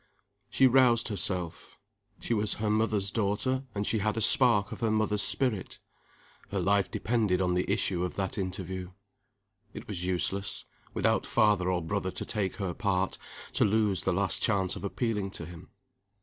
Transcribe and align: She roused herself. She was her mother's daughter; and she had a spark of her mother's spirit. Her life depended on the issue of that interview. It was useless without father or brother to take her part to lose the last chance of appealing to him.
She 0.49 0.65
roused 0.65 1.09
herself. 1.09 1.77
She 2.19 2.33
was 2.33 2.55
her 2.55 2.71
mother's 2.71 3.11
daughter; 3.11 3.65
and 3.75 3.85
she 3.85 3.99
had 3.99 4.17
a 4.17 4.19
spark 4.19 4.71
of 4.71 4.79
her 4.79 4.89
mother's 4.89 5.21
spirit. 5.21 5.77
Her 6.49 6.59
life 6.59 6.89
depended 6.89 7.39
on 7.39 7.53
the 7.53 7.71
issue 7.71 8.03
of 8.03 8.15
that 8.15 8.35
interview. 8.35 8.93
It 9.75 9.87
was 9.87 10.03
useless 10.03 10.65
without 10.95 11.27
father 11.27 11.69
or 11.69 11.83
brother 11.83 12.09
to 12.09 12.25
take 12.25 12.55
her 12.55 12.73
part 12.73 13.19
to 13.53 13.63
lose 13.63 14.01
the 14.01 14.11
last 14.11 14.41
chance 14.41 14.75
of 14.75 14.83
appealing 14.83 15.29
to 15.33 15.45
him. 15.45 15.69